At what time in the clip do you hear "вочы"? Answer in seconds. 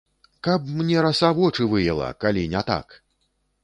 1.41-1.69